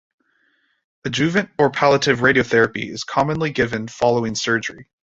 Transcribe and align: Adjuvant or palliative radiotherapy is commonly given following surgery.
Adjuvant 1.05 1.51
or 1.59 1.69
palliative 1.69 2.21
radiotherapy 2.21 2.89
is 2.89 3.03
commonly 3.03 3.51
given 3.51 3.87
following 3.87 4.33
surgery. 4.33 4.89